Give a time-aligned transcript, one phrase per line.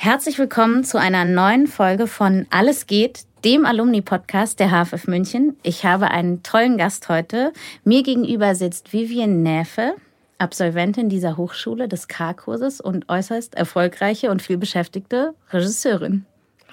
[0.00, 5.56] Herzlich willkommen zu einer neuen Folge von Alles geht, dem Alumni-Podcast der HFF München.
[5.64, 7.52] Ich habe einen tollen Gast heute.
[7.82, 9.96] Mir gegenüber sitzt Vivian Näfe,
[10.38, 16.26] Absolventin dieser Hochschule des K-Kurses und äußerst erfolgreiche und vielbeschäftigte Regisseurin.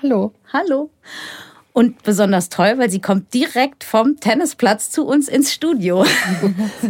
[0.04, 0.32] Hallo.
[0.54, 0.92] Hallo.
[1.76, 6.06] Und besonders toll, weil sie kommt direkt vom Tennisplatz zu uns ins Studio.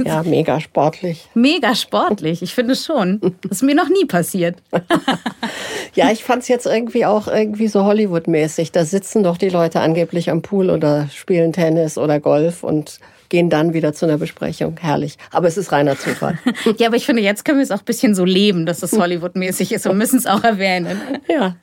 [0.05, 1.27] Ja, mega sportlich.
[1.33, 3.19] Mega sportlich, ich finde schon.
[3.41, 4.57] Das ist mir noch nie passiert.
[5.95, 8.73] Ja, ich fand es jetzt irgendwie auch irgendwie so Hollywood-mäßig.
[8.73, 13.49] Da sitzen doch die Leute angeblich am Pool oder spielen Tennis oder Golf und gehen
[13.49, 14.77] dann wieder zu einer Besprechung.
[14.81, 15.17] Herrlich.
[15.31, 16.37] Aber es ist reiner Zufall.
[16.77, 18.91] Ja, aber ich finde, jetzt können wir es auch ein bisschen so leben, dass es
[18.91, 20.99] Hollywood-mäßig ist und müssen es auch erwähnen.
[21.29, 21.55] Ja.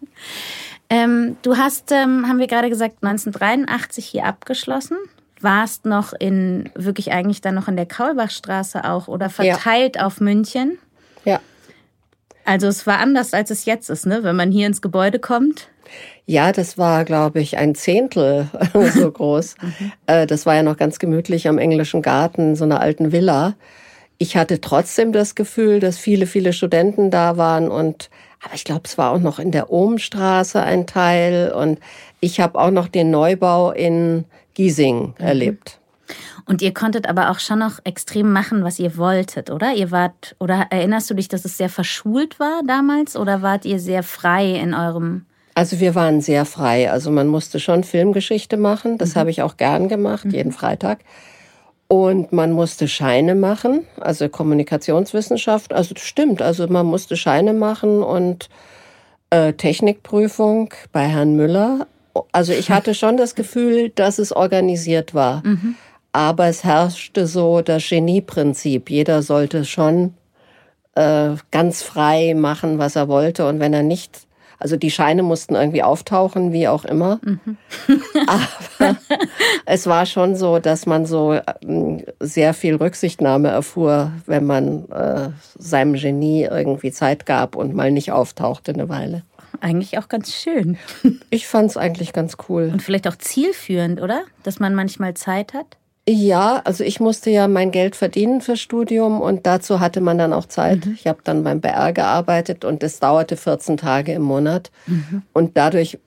[0.92, 4.98] Ähm, du hast, ähm, haben wir gerade gesagt, 1983 hier abgeschlossen.
[5.40, 10.78] Warst noch in, wirklich eigentlich dann noch in der Kaulbachstraße auch oder verteilt auf München.
[11.24, 11.40] Ja.
[12.44, 14.22] Also es war anders, als es jetzt ist, ne?
[14.22, 15.68] Wenn man hier ins Gebäude kommt.
[16.26, 18.48] Ja, das war, glaube ich, ein Zehntel
[18.94, 19.54] so groß.
[20.06, 23.54] Äh, Das war ja noch ganz gemütlich am englischen Garten, so einer alten Villa.
[24.18, 28.10] Ich hatte trotzdem das Gefühl, dass viele, viele Studenten da waren und
[28.44, 31.78] aber ich glaube, es war auch noch in der Ohmstraße ein Teil und
[32.20, 35.78] ich habe auch noch den Neubau in Giesing erlebt.
[36.44, 39.74] Und ihr konntet aber auch schon noch extrem machen, was ihr wolltet, oder?
[39.74, 43.78] Ihr wart, oder erinnerst du dich, dass es sehr verschult war damals oder wart ihr
[43.78, 46.90] sehr frei in eurem Also wir waren sehr frei.
[46.90, 48.98] Also man musste schon Filmgeschichte machen.
[48.98, 50.98] Das habe ich auch gern gemacht, jeden Freitag.
[51.92, 55.74] Und man musste Scheine machen, also Kommunikationswissenschaft.
[55.74, 58.48] Also das stimmt, also man musste Scheine machen und
[59.28, 61.86] äh, Technikprüfung bei Herrn Müller.
[62.32, 65.42] Also ich hatte schon das Gefühl, dass es organisiert war.
[66.12, 68.88] Aber es herrschte so das Genieprinzip.
[68.88, 70.14] Jeder sollte schon
[70.94, 73.46] äh, ganz frei machen, was er wollte.
[73.46, 74.26] Und wenn er nicht,
[74.62, 77.20] also die Scheine mussten irgendwie auftauchen, wie auch immer.
[78.26, 78.96] Aber
[79.66, 85.30] es war schon so, dass man so ähm, sehr viel Rücksichtnahme erfuhr, wenn man äh,
[85.58, 89.24] seinem Genie irgendwie Zeit gab und mal nicht auftauchte eine Weile.
[89.60, 90.78] eigentlich auch ganz schön
[91.30, 92.70] Ich fand es eigentlich ganz cool.
[92.72, 94.22] und vielleicht auch zielführend, oder?
[94.44, 95.76] Dass man manchmal Zeit hat.
[96.08, 100.32] Ja, also ich musste ja mein Geld verdienen fürs Studium und dazu hatte man dann
[100.32, 100.80] auch Zeit.
[100.94, 104.72] Ich habe dann beim BR gearbeitet und es dauerte 14 Tage im Monat.
[105.32, 105.98] Und dadurch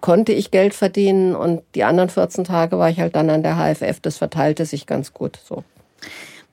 [0.00, 3.54] konnte ich Geld verdienen und die anderen 14 Tage war ich halt dann an der
[3.54, 4.00] HFF.
[4.00, 5.62] Das verteilte sich ganz gut so.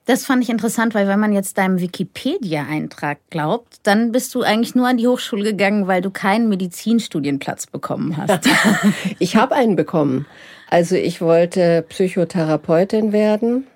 [0.07, 4.73] Das fand ich interessant, weil wenn man jetzt deinem Wikipedia-Eintrag glaubt, dann bist du eigentlich
[4.73, 8.47] nur an die Hochschule gegangen, weil du keinen Medizinstudienplatz bekommen hast.
[9.19, 10.25] Ich habe einen bekommen.
[10.69, 13.68] Also ich wollte Psychotherapeutin werden.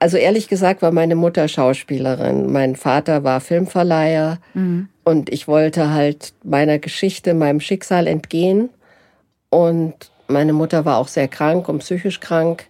[0.00, 4.38] Also ehrlich gesagt war meine Mutter Schauspielerin, mein Vater war Filmverleiher
[5.04, 8.68] und ich wollte halt meiner Geschichte, meinem Schicksal entgehen.
[9.48, 12.66] Und meine Mutter war auch sehr krank und psychisch krank.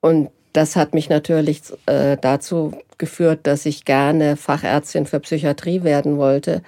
[0.00, 6.16] Und das hat mich natürlich äh, dazu geführt, dass ich gerne Fachärztin für Psychiatrie werden
[6.16, 6.62] wollte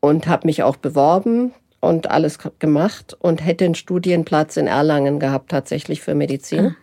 [0.00, 5.50] und habe mich auch beworben und alles gemacht und hätte einen Studienplatz in Erlangen gehabt,
[5.50, 6.74] tatsächlich für Medizin.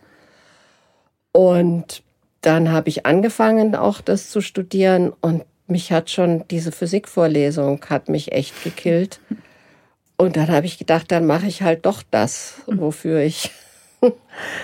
[1.32, 2.04] Und
[2.42, 8.10] dann habe ich angefangen, auch das zu studieren und mich hat schon diese Physikvorlesung hat
[8.10, 9.20] mich echt gekillt.
[10.18, 13.50] Und dann habe ich gedacht, dann mache ich halt doch das, wofür ich,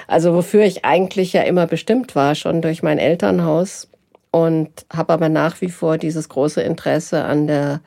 [0.08, 3.90] also wofür ich eigentlich ja immer bestimmt war, schon durch mein Elternhaus.
[4.30, 7.82] Und habe aber nach wie vor dieses große Interesse an der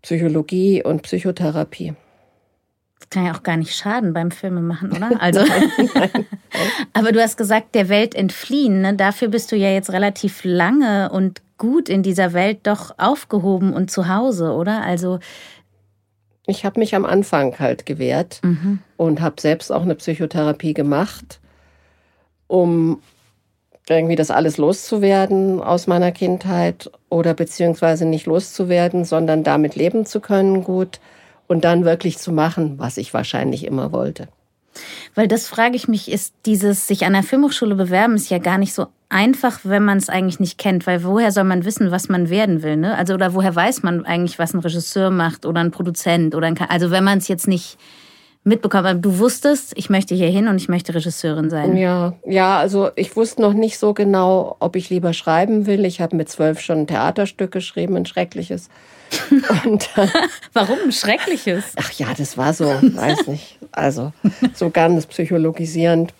[0.00, 1.94] Psychologie und Psychotherapie.
[3.00, 5.10] Das kann ja auch gar nicht schaden beim Filmemachen, oder?
[5.20, 5.40] Also,
[6.92, 8.82] aber du hast gesagt, der Welt entfliehen.
[8.82, 8.94] Ne?
[8.94, 13.90] Dafür bist du ja jetzt relativ lange und gut in dieser Welt doch aufgehoben und
[13.90, 14.82] zu Hause, oder?
[14.82, 15.18] Also
[16.46, 18.40] Ich habe mich am Anfang halt gewehrt
[18.96, 21.40] und habe selbst auch eine Psychotherapie gemacht,
[22.46, 23.00] um
[23.88, 30.20] irgendwie das alles loszuwerden aus meiner Kindheit oder beziehungsweise nicht loszuwerden, sondern damit leben zu
[30.20, 31.00] können gut
[31.46, 34.28] und dann wirklich zu machen, was ich wahrscheinlich immer wollte.
[35.14, 38.58] Weil das frage ich mich, ist dieses sich an der Filmhochschule bewerben, ist ja gar
[38.58, 40.86] nicht so einfach, wenn man es eigentlich nicht kennt.
[40.86, 42.76] Weil woher soll man wissen, was man werden will?
[42.76, 42.96] Ne?
[42.96, 46.34] Also, oder woher weiß man eigentlich, was ein Regisseur macht oder ein Produzent?
[46.34, 47.78] Oder ein, also, wenn man es jetzt nicht
[48.46, 51.76] mitbekommen, aber du wusstest, ich möchte hier hin und ich möchte Regisseurin sein.
[51.76, 55.84] Ja, ja, also ich wusste noch nicht so genau, ob ich lieber schreiben will.
[55.84, 58.68] Ich habe mit zwölf schon ein Theaterstück geschrieben, ein schreckliches.
[59.64, 60.06] Und, äh,
[60.52, 61.64] Warum ein schreckliches?
[61.76, 63.58] Ach ja, das war so, weiß nicht.
[63.72, 64.12] Also
[64.54, 66.14] so ganz psychologisierend.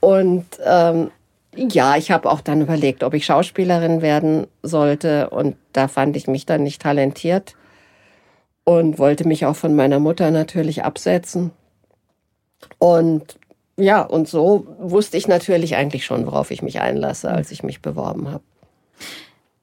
[0.00, 1.10] Und ähm,
[1.54, 5.28] ja, ich habe auch dann überlegt, ob ich Schauspielerin werden sollte.
[5.28, 7.54] Und da fand ich mich dann nicht talentiert
[8.64, 11.52] und wollte mich auch von meiner Mutter natürlich absetzen.
[12.78, 13.38] Und
[13.78, 17.82] ja, und so wusste ich natürlich eigentlich schon, worauf ich mich einlasse, als ich mich
[17.82, 18.42] beworben habe.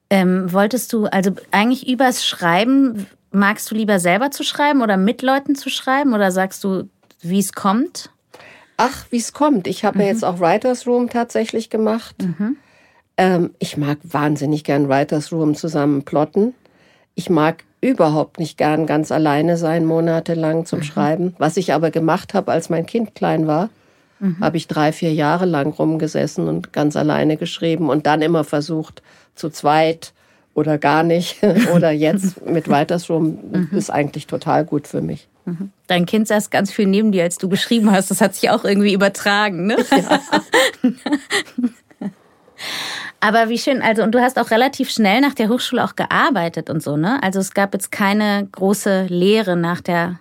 [0.10, 5.24] Ähm, wolltest du, also eigentlich übers Schreiben, magst du lieber selber zu schreiben oder mit
[5.24, 6.88] Leuten zu schreiben oder sagst du,
[7.22, 8.12] wie es kommt?
[8.78, 9.68] Ach, wie es kommt.
[9.68, 10.02] Ich habe mhm.
[10.04, 12.16] ja jetzt auch Writers Room tatsächlich gemacht.
[12.22, 12.58] Mhm.
[13.18, 16.54] Ähm, ich mag wahnsinnig gern Writers Room zusammen plotten.
[17.16, 20.84] Ich mag überhaupt nicht gern ganz alleine sein, monatelang zum mhm.
[20.84, 21.36] Schreiben.
[21.38, 23.70] Was ich aber gemacht habe, als mein Kind klein war,
[24.20, 24.38] mhm.
[24.40, 29.04] habe ich drei, vier Jahre lang rumgesessen und ganz alleine geschrieben und dann immer versucht,
[29.36, 30.14] zu zweit
[30.54, 31.42] oder gar nicht
[31.76, 33.70] oder jetzt mit Weitersrum mhm.
[33.72, 35.28] ist eigentlich total gut für mich.
[35.46, 35.72] Mhm.
[35.88, 38.10] Dein Kind saß ganz viel neben dir, als du geschrieben hast.
[38.12, 39.78] Das hat sich auch irgendwie übertragen, ne?
[39.92, 40.22] Ja.
[43.24, 46.70] Aber wie schön, also und du hast auch relativ schnell nach der Hochschule auch gearbeitet
[46.70, 47.24] und so, ne?
[47.24, 50.20] Also es gab jetzt keine große Lehre nach der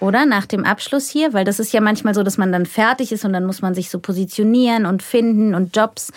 [0.00, 3.10] oder nach dem Abschluss hier, weil das ist ja manchmal so, dass man dann fertig
[3.10, 6.12] ist und dann muss man sich so positionieren und finden und Jobs.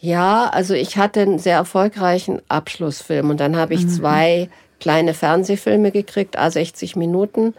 [0.00, 3.90] Ja, also ich hatte einen sehr erfolgreichen Abschlussfilm und dann habe ich mhm.
[3.90, 4.50] zwei
[4.80, 7.54] kleine Fernsehfilme gekriegt, a 60 Minuten.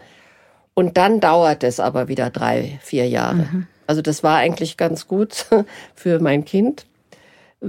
[0.74, 3.48] Und dann dauert es aber wieder drei, vier Jahre.
[3.50, 3.66] Mhm.
[3.86, 5.46] Also das war eigentlich ganz gut
[5.94, 6.84] für mein Kind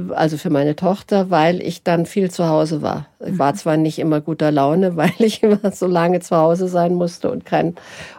[0.10, 3.08] also für meine Tochter, weil ich dann viel zu Hause war.
[3.26, 3.58] Ich war mhm.
[3.58, 7.46] zwar nicht immer guter Laune, weil ich immer so lange zu Hause sein musste und
[7.46, 7.76] kein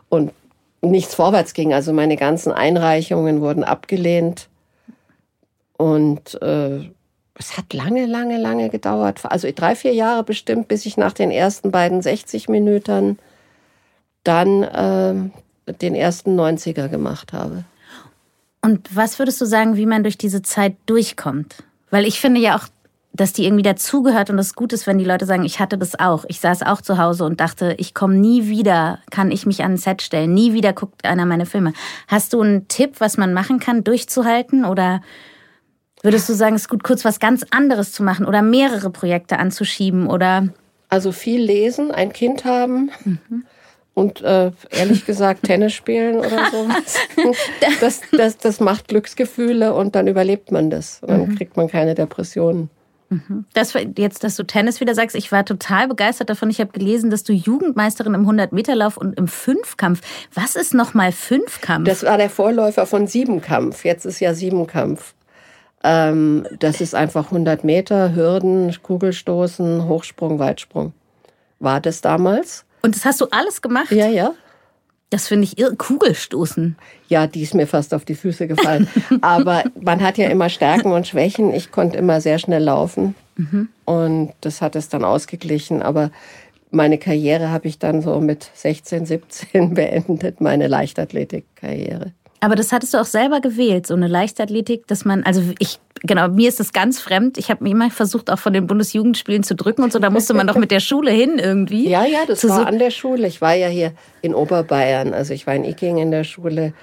[0.08, 0.32] und
[0.82, 1.72] nichts vorwärts ging.
[1.72, 4.48] Also meine ganzen Einreichungen wurden abgelehnt
[5.76, 6.90] und äh,
[7.34, 9.20] es hat lange, lange, lange gedauert.
[9.24, 13.18] Also drei, vier Jahre bestimmt, bis ich nach den ersten beiden 60 Minuten
[14.22, 17.64] dann äh, den ersten 90er gemacht habe.
[18.64, 21.64] Und was würdest du sagen, wie man durch diese Zeit durchkommt?
[21.90, 22.68] Weil ich finde ja auch,
[23.12, 25.98] dass die irgendwie dazugehört und es gut ist, wenn die Leute sagen, ich hatte das
[25.98, 26.24] auch.
[26.28, 29.72] Ich saß auch zu Hause und dachte, ich komme nie wieder, kann ich mich an
[29.72, 31.74] ein Set stellen, nie wieder guckt einer meine Filme.
[32.08, 34.64] Hast du einen Tipp, was man machen kann, durchzuhalten?
[34.64, 35.02] Oder
[36.02, 39.38] würdest du sagen, es ist gut, kurz was ganz anderes zu machen oder mehrere Projekte
[39.38, 40.06] anzuschieben?
[40.06, 40.48] Oder
[40.88, 42.90] also viel lesen, ein Kind haben.
[43.04, 43.44] Mhm
[43.94, 46.96] und äh, ehrlich gesagt Tennis spielen oder sowas.
[47.80, 51.00] Das, das, das macht Glücksgefühle und dann überlebt man das.
[51.02, 51.36] Und dann mhm.
[51.36, 52.70] kriegt man keine Depressionen.
[53.12, 53.44] Mhm.
[53.54, 56.48] Das, jetzt, dass du Tennis wieder sagst, ich war total begeistert davon.
[56.50, 60.00] Ich habe gelesen, dass du Jugendmeisterin im 100-Meter-Lauf und im Fünfkampf.
[60.34, 61.86] Was ist nochmal Fünfkampf?
[61.86, 63.84] Das war der Vorläufer von Siebenkampf.
[63.84, 65.14] Jetzt ist ja Siebenkampf.
[65.84, 70.92] Ähm, das ist einfach 100 Meter, Hürden, Kugelstoßen, Hochsprung, Weitsprung.
[71.58, 72.64] War das damals?
[72.82, 73.90] Und das hast du alles gemacht?
[73.92, 74.34] Ja, ja.
[75.10, 75.76] Das finde ich irre.
[75.76, 76.76] Kugelstoßen.
[77.08, 78.88] Ja, die ist mir fast auf die Füße gefallen.
[79.20, 81.52] Aber man hat ja immer Stärken und Schwächen.
[81.52, 83.14] Ich konnte immer sehr schnell laufen.
[83.36, 83.68] Mhm.
[83.84, 85.82] Und das hat es dann ausgeglichen.
[85.82, 86.10] Aber
[86.70, 92.12] meine Karriere habe ich dann so mit 16, 17 beendet, meine Leichtathletik-Karriere.
[92.42, 96.26] Aber das hattest du auch selber gewählt, so eine Leichtathletik, dass man, also ich, genau,
[96.26, 97.38] mir ist das ganz fremd.
[97.38, 100.00] Ich habe mir immer versucht, auch von den Bundesjugendspielen zu drücken und so.
[100.00, 101.88] Da musste man doch mit der Schule hin irgendwie.
[101.88, 103.28] Ja, ja, das war so an der Schule.
[103.28, 106.74] Ich war ja hier in Oberbayern, also ich war in Iking in der Schule.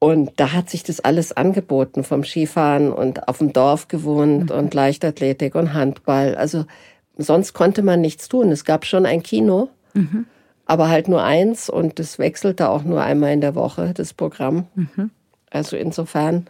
[0.00, 4.56] Und da hat sich das alles angeboten, vom Skifahren und auf dem Dorf gewohnt mhm.
[4.56, 6.34] und Leichtathletik und Handball.
[6.34, 6.64] Also
[7.18, 8.50] sonst konnte man nichts tun.
[8.50, 9.68] Es gab schon ein Kino.
[9.94, 10.26] Mhm
[10.66, 14.66] aber halt nur eins und das wechselte auch nur einmal in der Woche, das Programm.
[14.74, 15.10] Mhm.
[15.50, 16.46] Also insofern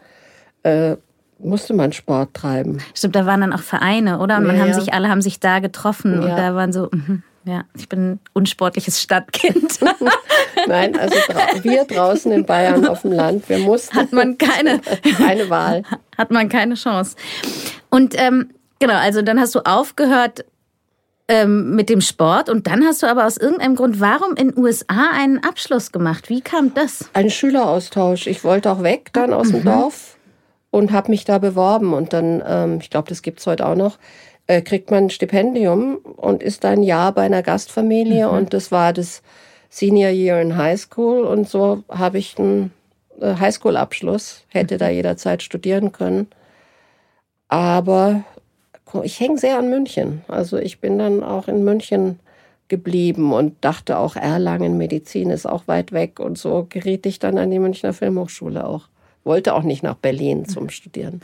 [0.62, 0.96] äh,
[1.38, 2.78] musste man Sport treiben.
[2.94, 4.38] Stimmt, da waren dann auch Vereine, oder?
[4.38, 6.30] Und man ja, haben sich, alle haben sich da getroffen ja.
[6.30, 9.80] und da waren so, mh, ja, ich bin ein unsportliches Stadtkind.
[10.66, 11.14] Nein, also
[11.62, 13.96] wir draußen in Bayern auf dem Land, wir mussten.
[13.96, 14.80] Hat man keine,
[15.18, 15.82] keine Wahl.
[16.16, 17.16] Hat man keine Chance.
[17.90, 20.44] Und ähm, genau, also dann hast du aufgehört,
[21.28, 25.10] ähm, mit dem Sport und dann hast du aber aus irgendeinem Grund, warum in USA
[25.14, 26.28] einen Abschluss gemacht?
[26.28, 27.08] Wie kam das?
[27.12, 28.26] Ein Schüleraustausch.
[28.26, 29.66] Ich wollte auch weg dann aus dem mhm.
[29.66, 30.16] Dorf
[30.70, 33.76] und habe mich da beworben und dann, ähm, ich glaube, das gibt es heute auch
[33.76, 33.98] noch,
[34.46, 38.34] äh, kriegt man ein Stipendium und ist dann ein Jahr bei einer Gastfamilie mhm.
[38.34, 39.22] und das war das
[39.70, 42.72] Senior Year in High School und so habe ich einen
[43.20, 46.26] äh, Highschool-Abschluss, hätte da jederzeit studieren können.
[47.48, 48.24] Aber
[49.02, 50.22] ich hänge sehr an München.
[50.28, 52.20] Also ich bin dann auch in München
[52.68, 56.20] geblieben und dachte auch, Erlangen Medizin ist auch weit weg.
[56.20, 58.88] Und so geriet ich dann an die Münchner Filmhochschule auch.
[59.24, 61.20] Wollte auch nicht nach Berlin zum Studieren.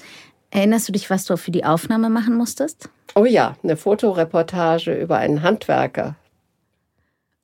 [0.51, 2.89] Erinnerst du dich, was du für die Aufnahme machen musstest?
[3.15, 6.17] Oh ja, eine Fotoreportage über einen Handwerker.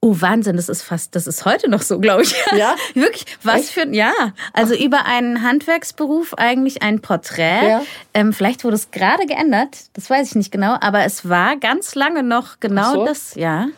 [0.04, 2.34] Oh, Wahnsinn, das ist fast, das ist heute noch so, glaube ich.
[2.54, 2.74] Ja.
[2.94, 3.70] Wirklich, was Echt?
[3.70, 4.12] für, ja.
[4.52, 4.84] Also Ach.
[4.84, 7.66] über einen Handwerksberuf eigentlich ein Porträt.
[7.66, 7.82] Ja.
[8.12, 11.94] Ähm, vielleicht wurde es gerade geändert, das weiß ich nicht genau, aber es war ganz
[11.94, 13.06] lange noch genau so.
[13.06, 13.68] das, ja.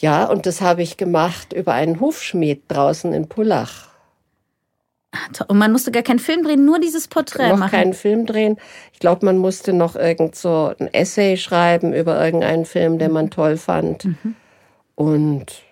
[0.00, 3.88] Ja, und das habe ich gemacht über einen Hufschmied draußen in Pullach.
[5.48, 7.70] Und man musste gar keinen Film drehen, nur dieses Porträt noch machen.
[7.70, 8.58] keinen Film drehen.
[8.92, 13.30] Ich glaube, man musste noch irgend so ein Essay schreiben über irgendeinen Film, den man
[13.30, 14.04] toll fand.
[14.04, 14.36] Mhm.
[14.94, 15.69] Und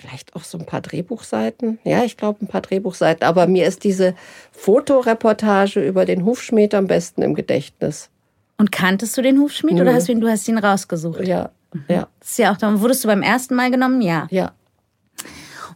[0.00, 1.78] vielleicht auch so ein paar Drehbuchseiten.
[1.84, 3.26] Ja, ich glaube ein paar Drehbuchseiten.
[3.26, 4.14] Aber mir ist diese
[4.52, 8.08] Fotoreportage über den Hufschmied am besten im Gedächtnis.
[8.56, 9.80] Und kanntest du den Hufschmied mhm.
[9.82, 11.26] oder hast du ihn, du hast ihn rausgesucht?
[11.26, 11.84] Ja, mhm.
[11.88, 12.08] ja.
[12.20, 14.00] Das ist ja auch, dann wurdest du beim ersten Mal genommen?
[14.02, 14.26] Ja.
[14.30, 14.52] Ja.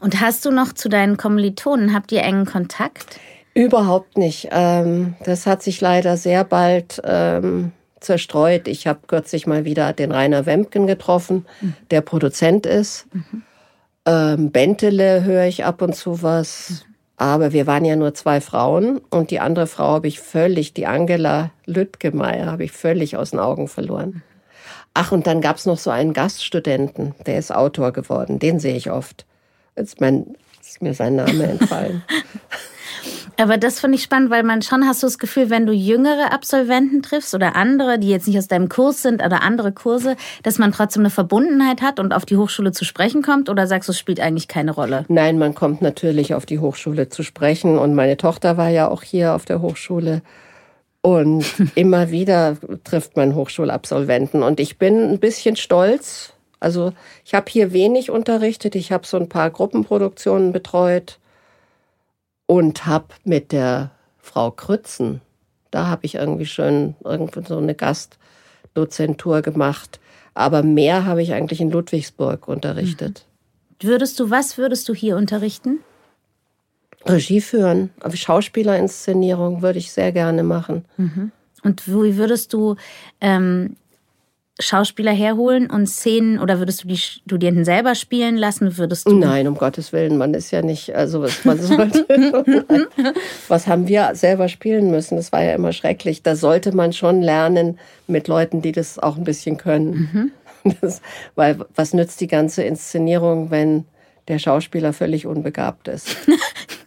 [0.00, 3.20] Und hast du noch zu deinen Kommilitonen, habt ihr engen Kontakt?
[3.54, 4.48] Überhaupt nicht.
[4.50, 8.68] Ähm, das hat sich leider sehr bald ähm, zerstreut.
[8.68, 11.74] Ich habe kürzlich mal wieder den Rainer Wemken getroffen, mhm.
[11.90, 13.06] der Produzent ist.
[13.14, 13.42] Mhm.
[14.06, 16.84] Ähm, Bentele höre ich ab und zu was.
[17.16, 20.86] Aber wir waren ja nur zwei Frauen und die andere Frau habe ich völlig, die
[20.86, 24.22] Angela Lüttgemeier, habe ich völlig aus den Augen verloren.
[24.94, 28.76] Ach, und dann gab es noch so einen Gaststudenten, der ist Autor geworden, den sehe
[28.76, 29.26] ich oft.
[29.76, 32.02] Jetzt mein, ist mir sein Name entfallen.
[33.40, 36.32] Aber das finde ich spannend, weil man schon hast du das Gefühl, wenn du jüngere
[36.32, 40.58] Absolventen triffst oder andere, die jetzt nicht aus deinem Kurs sind oder andere Kurse, dass
[40.58, 43.48] man trotzdem eine Verbundenheit hat und auf die Hochschule zu sprechen kommt?
[43.48, 45.04] Oder sagst du, es spielt eigentlich keine Rolle?
[45.08, 47.78] Nein, man kommt natürlich auf die Hochschule zu sprechen.
[47.78, 50.22] Und meine Tochter war ja auch hier auf der Hochschule.
[51.00, 54.42] Und immer wieder trifft man Hochschulabsolventen.
[54.42, 56.32] Und ich bin ein bisschen stolz.
[56.60, 56.92] Also
[57.24, 61.18] ich habe hier wenig unterrichtet, ich habe so ein paar Gruppenproduktionen betreut
[62.46, 65.20] und habe mit der Frau Krützen,
[65.70, 70.00] da habe ich irgendwie schön irgendwo so eine Gastdozentur gemacht.
[70.34, 73.26] Aber mehr habe ich eigentlich in Ludwigsburg unterrichtet.
[73.80, 73.88] Mhm.
[73.88, 75.80] Würdest du, was würdest du hier unterrichten?
[77.06, 80.84] Regie führen, Schauspielerinszenierung würde ich sehr gerne machen.
[80.96, 81.32] Mhm.
[81.62, 82.76] Und wie würdest du
[83.20, 83.76] ähm,
[84.60, 88.78] Schauspieler herholen und Szenen oder würdest du die Studierenden selber spielen lassen?
[88.78, 92.06] Würdest du Nein, um Gottes Willen, man ist ja nicht, also man sollte,
[93.48, 95.16] was haben wir selber spielen müssen?
[95.16, 96.22] Das war ja immer schrecklich.
[96.22, 99.90] Da sollte man schon lernen mit Leuten, die das auch ein bisschen können.
[100.12, 100.32] Mhm.
[100.80, 101.02] Das,
[101.34, 103.84] weil was nützt die ganze Inszenierung, wenn
[104.28, 106.16] der Schauspieler völlig unbegabt ist?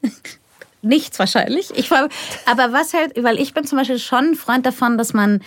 [0.82, 1.70] Nichts wahrscheinlich.
[1.76, 5.42] Ich aber was halt, weil ich bin zum Beispiel schon ein Freund davon, dass man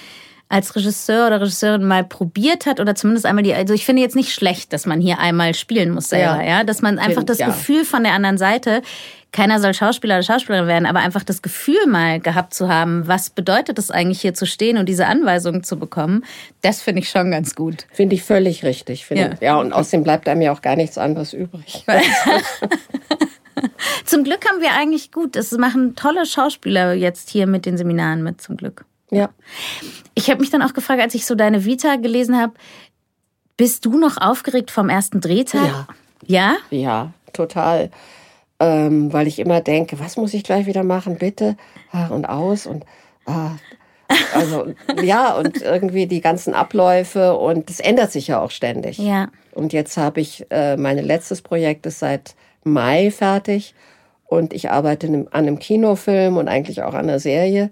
[0.50, 4.16] als Regisseur oder Regisseurin mal probiert hat oder zumindest einmal die, also ich finde jetzt
[4.16, 6.64] nicht schlecht, dass man hier einmal spielen muss selber, ja, ja?
[6.64, 7.46] dass man einfach das ja.
[7.46, 8.82] Gefühl von der anderen Seite,
[9.32, 13.30] keiner soll Schauspieler oder Schauspielerin werden, aber einfach das Gefühl mal gehabt zu haben, was
[13.30, 16.24] bedeutet es eigentlich hier zu stehen und diese Anweisungen zu bekommen,
[16.62, 17.86] das finde ich schon ganz gut.
[17.92, 19.06] Finde ich völlig richtig.
[19.08, 19.30] Ja.
[19.40, 21.84] ja, und außerdem bleibt einem ja auch gar nichts anderes übrig.
[24.04, 28.24] zum Glück haben wir eigentlich gut, es machen tolle Schauspieler jetzt hier mit den Seminaren
[28.24, 28.84] mit, zum Glück.
[29.10, 29.30] Ja.
[30.14, 32.54] Ich habe mich dann auch gefragt, als ich so deine Vita gelesen habe,
[33.56, 35.66] bist du noch aufgeregt vom ersten Drehtag?
[35.66, 35.88] Ja.
[36.26, 36.56] Ja?
[36.70, 37.90] Ja, total.
[38.58, 41.56] Ähm, weil ich immer denke, was muss ich gleich wieder machen, bitte?
[42.10, 42.84] Und aus und
[43.26, 43.52] ah,
[44.34, 44.66] also
[45.02, 48.98] ja, und irgendwie die ganzen Abläufe und es ändert sich ja auch ständig.
[48.98, 49.28] Ja.
[49.52, 53.74] Und jetzt habe ich äh, mein letztes Projekt ist seit Mai fertig
[54.26, 57.70] und ich arbeite an einem Kinofilm und eigentlich auch an einer Serie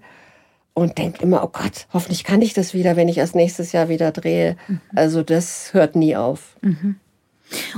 [0.73, 3.89] und denkt immer, oh Gott, hoffentlich kann ich das wieder, wenn ich erst nächstes Jahr
[3.89, 4.55] wieder drehe.
[4.67, 4.81] Mhm.
[4.95, 6.55] Also das hört nie auf.
[6.61, 6.95] Mhm.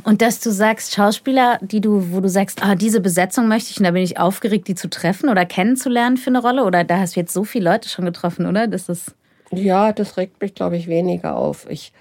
[0.04, 3.78] Und dass du sagst, Schauspieler, die du, wo du sagst, ah, diese Besetzung möchte ich
[3.78, 6.66] und da bin ich aufgeregt, die zu treffen oder kennenzulernen für eine Rolle?
[6.66, 8.68] Oder da hast du jetzt so viele Leute schon getroffen, oder?
[8.68, 9.16] Das ist
[9.52, 11.70] ja, das regt mich, glaube ich, weniger auf.
[11.70, 11.92] Ich,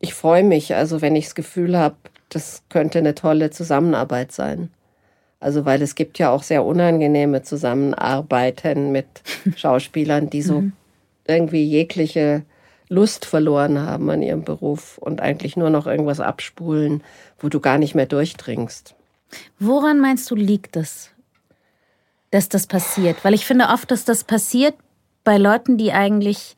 [0.00, 1.96] ich freue mich, also wenn ich das Gefühl habe,
[2.30, 4.70] das könnte eine tolle Zusammenarbeit sein.
[5.40, 9.06] Also weil es gibt ja auch sehr unangenehme Zusammenarbeiten mit
[9.56, 10.72] Schauspielern, die so mhm.
[11.26, 12.42] irgendwie jegliche
[12.88, 17.02] Lust verloren haben an ihrem Beruf und eigentlich nur noch irgendwas abspulen,
[17.38, 18.94] wo du gar nicht mehr durchdringst.
[19.58, 21.10] Woran meinst du, liegt es,
[22.30, 23.24] dass das passiert?
[23.24, 24.74] Weil ich finde oft, dass das passiert
[25.24, 26.56] bei Leuten, die eigentlich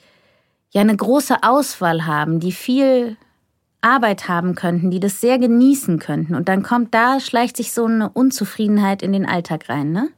[0.70, 3.16] ja eine große Auswahl haben, die viel
[3.80, 6.35] Arbeit haben könnten, die das sehr genießen könnten.
[6.35, 10.08] Und dann kommt da, schleicht sich so eine Unzufriedenheit in den Alltag rein, ne?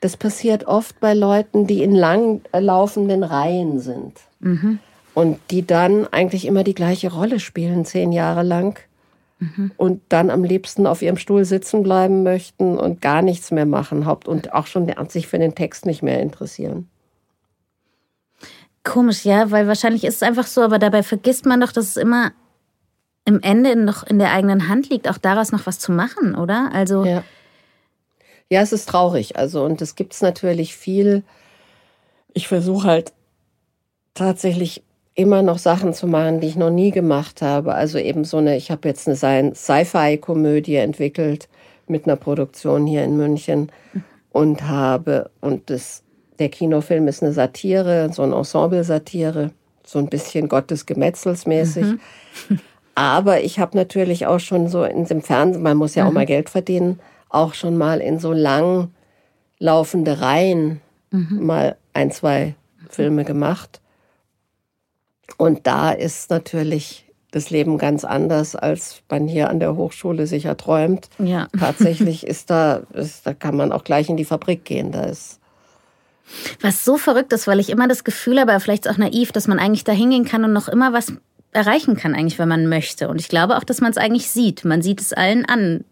[0.00, 4.12] Das passiert oft bei Leuten, die in langlaufenden Reihen sind.
[4.40, 4.78] Mhm.
[5.14, 8.78] Und die dann eigentlich immer die gleiche Rolle spielen, zehn Jahre lang.
[9.38, 9.70] Mhm.
[9.76, 14.04] Und dann am liebsten auf ihrem Stuhl sitzen bleiben möchten und gar nichts mehr machen.
[14.04, 16.88] Haupt und auch schon sich für den Text nicht mehr interessieren.
[18.84, 21.96] Komisch, ja, weil wahrscheinlich ist es einfach so, aber dabei vergisst man doch, dass es
[21.96, 22.32] immer
[23.26, 26.70] im Ende noch in der eigenen Hand liegt, auch daraus noch was zu machen, oder?
[26.72, 27.04] Also.
[27.04, 27.22] Ja,
[28.48, 29.36] ja es ist traurig.
[29.36, 31.22] Also, und es gibt es natürlich viel.
[32.32, 33.12] Ich versuche halt
[34.14, 34.82] tatsächlich
[35.14, 37.74] immer noch Sachen zu machen, die ich noch nie gemacht habe.
[37.74, 41.48] Also eben so eine, ich habe jetzt eine Sci-Fi-Komödie entwickelt
[41.88, 43.72] mit einer Produktion hier in München
[44.30, 46.02] und habe, und das,
[46.38, 49.52] der Kinofilm ist eine Satire, so ein Ensemble-Satire,
[49.84, 51.84] so ein bisschen Gottesgemetzelsmäßig.
[51.84, 52.00] Mhm.
[52.96, 56.08] Aber ich habe natürlich auch schon so in dem Fernsehen, man muss ja mhm.
[56.08, 56.98] auch mal Geld verdienen,
[57.28, 58.90] auch schon mal in so lang
[59.58, 61.44] laufende Reihen mhm.
[61.44, 62.54] mal ein, zwei
[62.88, 63.82] Filme gemacht.
[65.36, 70.46] Und da ist natürlich das Leben ganz anders, als man hier an der Hochschule sich
[70.46, 71.10] erträumt.
[71.18, 71.48] Ja.
[71.60, 74.90] Tatsächlich ist da, ist, da kann man auch gleich in die Fabrik gehen.
[74.90, 75.38] Da ist
[76.60, 79.58] was so verrückt ist, weil ich immer das Gefühl habe, vielleicht auch naiv, dass man
[79.58, 81.12] eigentlich da hingehen kann und noch immer was
[81.56, 83.08] erreichen kann, eigentlich, wenn man möchte.
[83.08, 84.64] Und ich glaube auch, dass man es eigentlich sieht.
[84.64, 85.84] Man sieht es allen an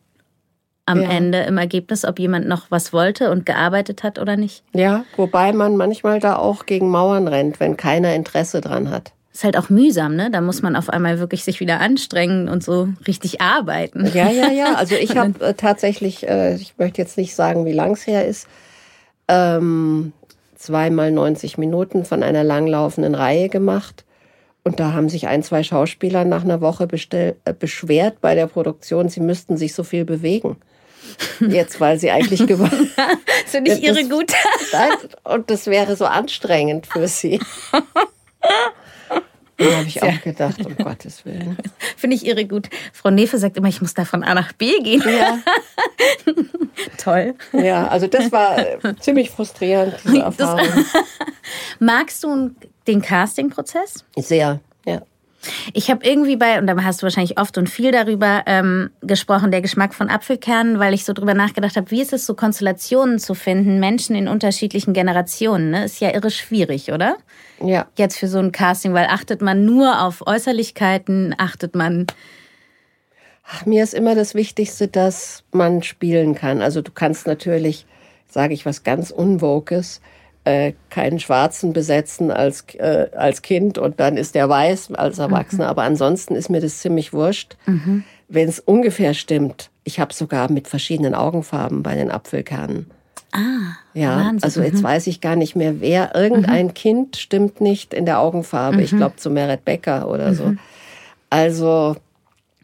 [0.87, 1.11] am ja.
[1.11, 4.63] Ende im Ergebnis, ob jemand noch was wollte und gearbeitet hat oder nicht.
[4.75, 9.13] Ja, wobei man manchmal da auch gegen Mauern rennt, wenn keiner Interesse dran hat.
[9.33, 10.31] Ist halt auch mühsam, ne?
[10.31, 14.09] Da muss man auf einmal wirklich sich wieder anstrengen und so richtig arbeiten.
[14.15, 14.75] Ja, ja, ja.
[14.77, 18.29] Also ich habe äh, tatsächlich, äh, ich möchte jetzt nicht sagen, wie lang es her
[18.29, 18.47] ist,
[19.27, 20.13] ähm,
[20.55, 24.05] zweimal 90 Minuten von einer langlaufenden Reihe gemacht.
[24.65, 28.47] Und da haben sich ein, zwei Schauspieler nach einer Woche bestell, äh, beschwert bei der
[28.47, 30.57] Produktion, sie müssten sich so viel bewegen.
[31.39, 32.91] Jetzt, weil sie eigentlich gewonnen
[33.47, 34.35] So nicht ihre das, gute.
[35.25, 37.41] und das wäre so anstrengend für sie.
[39.57, 41.57] Da habe ich auch gedacht, um Gottes Willen.
[41.97, 42.69] Finde ich irre gut.
[42.93, 45.03] Frau Nefe sagt immer, ich muss da von A nach B gehen.
[45.07, 45.39] Ja.
[46.99, 47.35] Toll.
[47.53, 50.85] Ja, also das war äh, ziemlich frustrierend, diese Erfahrung.
[51.79, 52.51] Magst du
[52.87, 54.05] den Casting-Prozess?
[54.17, 55.03] Sehr, ja.
[55.73, 59.51] Ich habe irgendwie bei, und da hast du wahrscheinlich oft und viel darüber ähm, gesprochen,
[59.51, 63.19] der Geschmack von Apfelkernen, weil ich so drüber nachgedacht habe, wie ist es so, Konstellationen
[63.19, 65.85] zu finden, Menschen in unterschiedlichen Generationen, ne?
[65.85, 67.17] Ist ja irre schwierig, oder?
[67.63, 67.87] Ja.
[67.97, 72.07] Jetzt für so ein Casting, weil achtet man nur auf Äußerlichkeiten, achtet man.
[73.47, 76.63] Ach, mir ist immer das Wichtigste, dass man spielen kann.
[76.63, 77.87] Also du kannst natürlich,
[78.27, 80.01] sage ich was ganz Unwokes,
[80.45, 85.65] äh, keinen Schwarzen besetzen als, äh, als Kind und dann ist der weiß als Erwachsener.
[85.65, 85.71] Mhm.
[85.71, 87.57] Aber ansonsten ist mir das ziemlich wurscht.
[87.67, 88.05] Mhm.
[88.29, 92.91] Wenn es ungefähr stimmt, ich habe sogar mit verschiedenen Augenfarben bei den Apfelkernen.
[93.33, 94.43] Ah, ja, Wahnsinn.
[94.45, 94.85] also jetzt mhm.
[94.85, 96.15] weiß ich gar nicht mehr, wer.
[96.15, 96.75] Irgendein mhm.
[96.75, 98.81] Kind stimmt nicht in der Augenfarbe.
[98.83, 98.99] Ich mhm.
[98.99, 100.45] glaube zu Meret Becker oder so.
[100.45, 100.59] Mhm.
[101.31, 101.97] Also,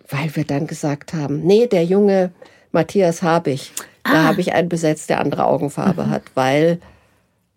[0.08, 2.30] weil wir dann gesagt haben, nee, der junge
[2.72, 3.72] Matthias habe ich.
[4.04, 4.12] Ah.
[4.12, 6.78] Da habe ich einen besetzt, der andere Augenfarbe hat, weil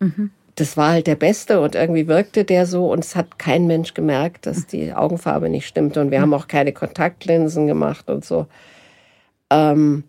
[0.04, 0.30] Mhm.
[0.56, 3.92] Das war halt der Beste und irgendwie wirkte der so und es hat kein Mensch
[3.92, 8.46] gemerkt, dass die Augenfarbe nicht stimmte und wir haben auch keine Kontaktlinsen gemacht und so.
[9.50, 10.04] Ähm,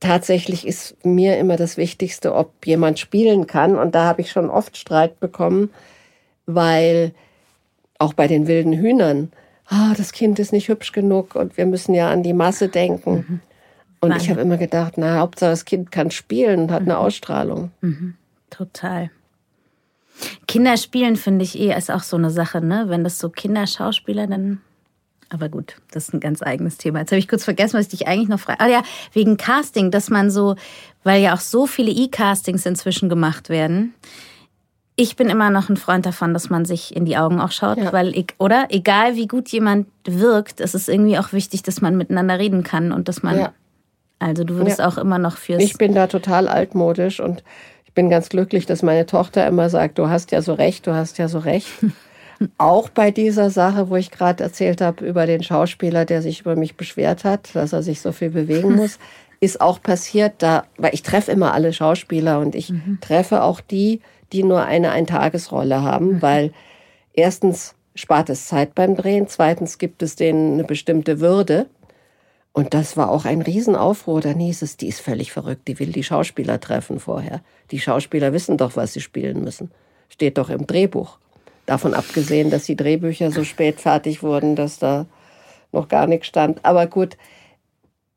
[0.00, 4.50] tatsächlich ist mir immer das Wichtigste, ob jemand spielen kann und da habe ich schon
[4.50, 5.70] oft Streit bekommen,
[6.44, 7.12] weil
[7.98, 9.32] auch bei den wilden Hühnern,
[9.66, 13.12] ah, das Kind ist nicht hübsch genug und wir müssen ja an die Masse denken.
[13.12, 13.40] Mhm.
[14.00, 14.20] Und Nein.
[14.20, 16.98] ich habe immer gedacht, na, Hauptsache das Kind kann spielen und hat eine mhm.
[16.98, 17.70] Ausstrahlung.
[17.80, 18.14] Mhm.
[18.56, 19.10] Total.
[20.46, 22.84] Kinderspielen finde ich eh ist auch so eine Sache, ne?
[22.86, 24.60] Wenn das so Kinderschauspieler dann.
[25.28, 27.00] Aber gut, das ist ein ganz eigenes Thema.
[27.00, 28.60] Jetzt habe ich kurz vergessen, was ich dich eigentlich noch frage.
[28.60, 30.54] Ah ja, wegen Casting, dass man so,
[31.02, 33.94] weil ja auch so viele E-Castings inzwischen gemacht werden.
[34.94, 37.78] Ich bin immer noch ein Freund davon, dass man sich in die Augen auch schaut,
[37.78, 37.92] ja.
[37.92, 38.66] weil, oder?
[38.68, 42.92] Egal wie gut jemand wirkt, es ist irgendwie auch wichtig, dass man miteinander reden kann
[42.92, 43.38] und dass man.
[43.40, 43.52] Ja.
[44.20, 44.86] Also du würdest ja.
[44.86, 45.60] auch immer noch fürs.
[45.60, 47.42] Ich bin da total altmodisch und
[47.94, 51.18] bin ganz glücklich, dass meine Tochter immer sagt, du hast ja so recht, du hast
[51.18, 51.68] ja so recht.
[52.58, 56.56] Auch bei dieser Sache, wo ich gerade erzählt habe über den Schauspieler, der sich über
[56.56, 58.98] mich beschwert hat, dass er sich so viel bewegen muss,
[59.40, 62.98] ist auch passiert, da, weil ich treffe immer alle Schauspieler und ich mhm.
[63.00, 64.00] treffe auch die,
[64.32, 66.22] die nur eine Eintagesrolle haben, mhm.
[66.22, 66.52] weil
[67.12, 71.66] erstens spart es Zeit beim Drehen, zweitens gibt es denen eine bestimmte Würde.
[72.54, 74.20] Und das war auch ein Riesenaufruhr.
[74.20, 77.42] Dann hieß es, die ist völlig verrückt, die will die Schauspieler treffen vorher.
[77.72, 79.72] Die Schauspieler wissen doch, was sie spielen müssen.
[80.08, 81.18] Steht doch im Drehbuch.
[81.66, 85.06] Davon abgesehen, dass die Drehbücher so spät fertig wurden, dass da
[85.72, 86.64] noch gar nichts stand.
[86.64, 87.16] Aber gut,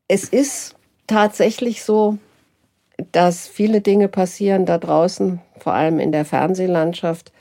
[0.07, 0.75] es ist
[1.07, 2.19] tatsächlich so,
[3.11, 7.31] dass viele Dinge passieren da draußen, vor allem in der Fernsehlandschaft,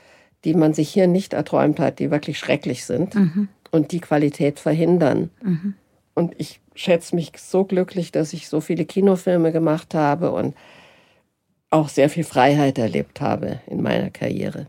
[0.45, 3.49] die man sich hier nicht erträumt hat, die wirklich schrecklich sind mhm.
[3.69, 5.29] und die Qualität verhindern.
[5.43, 5.75] Mhm.
[6.15, 10.55] Und ich schätze mich so glücklich, dass ich so viele Kinofilme gemacht habe und
[11.69, 14.67] auch sehr viel Freiheit erlebt habe in meiner Karriere.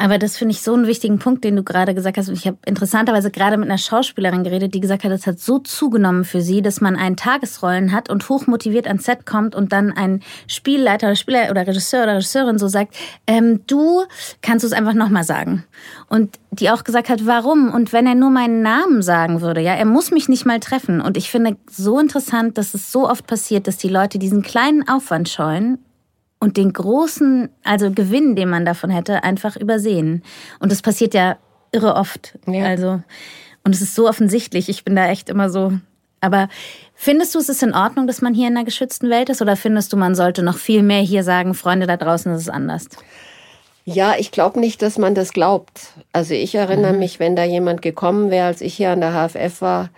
[0.00, 2.30] Aber das finde ich so einen wichtigen Punkt, den du gerade gesagt hast.
[2.30, 5.58] Und ich habe interessanterweise gerade mit einer Schauspielerin geredet, die gesagt hat, es hat so
[5.58, 9.92] zugenommen für sie, dass man einen Tagesrollen hat und hochmotiviert ans Set kommt und dann
[9.92, 14.04] ein Spielleiter oder Spieler oder Regisseur oder Regisseurin so sagt, ähm, du
[14.40, 15.64] kannst es einfach nochmal sagen.
[16.08, 17.70] Und die auch gesagt hat, warum?
[17.70, 21.02] Und wenn er nur meinen Namen sagen würde, ja, er muss mich nicht mal treffen.
[21.02, 24.88] Und ich finde so interessant, dass es so oft passiert, dass die Leute diesen kleinen
[24.88, 25.78] Aufwand scheuen
[26.40, 30.22] und den großen, also Gewinn, den man davon hätte, einfach übersehen.
[30.58, 31.36] Und das passiert ja
[31.70, 32.38] irre oft.
[32.46, 32.64] Ja.
[32.64, 33.02] Also,
[33.62, 34.68] und es ist so offensichtlich.
[34.68, 35.72] Ich bin da echt immer so.
[36.22, 36.48] Aber
[36.94, 39.42] findest du, es ist in Ordnung, dass man hier in einer geschützten Welt ist?
[39.42, 42.48] Oder findest du, man sollte noch viel mehr hier sagen, Freunde da draußen, ist es
[42.48, 42.88] anders?
[43.84, 45.92] Ja, ich glaube nicht, dass man das glaubt.
[46.12, 46.98] Also ich erinnere mhm.
[46.98, 49.90] mich, wenn da jemand gekommen wäre, als ich hier an der HFF war,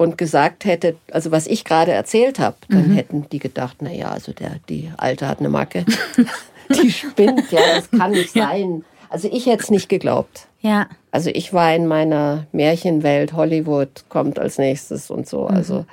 [0.00, 2.94] und gesagt hätte, also was ich gerade erzählt habe, dann mhm.
[2.94, 5.84] hätten die gedacht, na ja, also der, die Alte hat eine Macke.
[6.70, 8.82] die spinnt, ja, das kann nicht sein.
[9.10, 10.46] Also ich hätte es nicht geglaubt.
[10.62, 10.88] Ja.
[11.10, 15.42] Also ich war in meiner Märchenwelt, Hollywood kommt als nächstes und so.
[15.42, 15.54] Mhm.
[15.54, 15.84] Also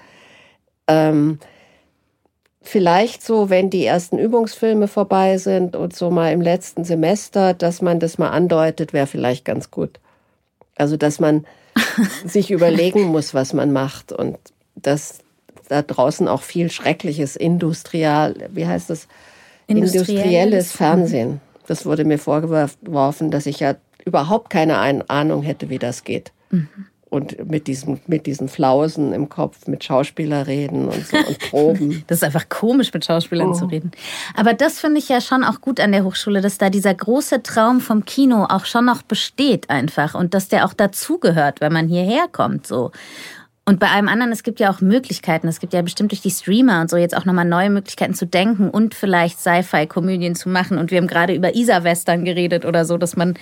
[0.87, 1.39] ähm,
[2.61, 7.81] vielleicht so, wenn die ersten Übungsfilme vorbei sind und so mal im letzten Semester, dass
[7.81, 9.99] man das mal andeutet, wäre vielleicht ganz gut.
[10.77, 11.45] Also dass man
[12.25, 14.37] sich überlegen muss, was man macht und
[14.75, 15.19] dass
[15.69, 19.07] da draußen auch viel schreckliches industrial, wie heißt das?
[19.67, 21.41] Industrielles, Industrielles Fernsehen.
[21.67, 24.77] Das wurde mir vorgeworfen, dass ich ja überhaupt keine
[25.09, 26.31] Ahnung hätte, wie das geht.
[26.51, 26.69] Mhm
[27.09, 32.03] und mit diesem mit diesen Flausen im Kopf mit Schauspieler reden und so und Proben.
[32.07, 33.53] das ist einfach komisch mit Schauspielern oh.
[33.53, 33.91] zu reden.
[34.35, 37.43] Aber das finde ich ja schon auch gut an der Hochschule, dass da dieser große
[37.43, 41.87] Traum vom Kino auch schon noch besteht einfach und dass der auch dazugehört, wenn man
[41.87, 42.91] hierher kommt so.
[43.67, 45.45] Und bei allem anderen, es gibt ja auch Möglichkeiten.
[45.49, 48.25] Es gibt ja bestimmt durch die Streamer und so jetzt auch nochmal neue Möglichkeiten zu
[48.25, 50.77] denken und vielleicht Sci-Fi-Komödien zu machen.
[50.77, 53.33] Und wir haben gerade über Isa-Western geredet oder so, dass man